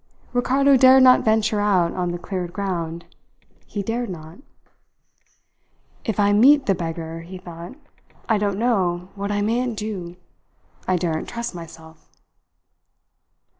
[0.33, 3.05] Ricardo dared not venture out on the cleared ground.
[3.67, 4.39] He dared not.
[6.03, 7.75] "If I meet the beggar," he thought,
[8.27, 10.17] "I don't know what I mayn't do.
[10.87, 12.09] I daren't trust myself."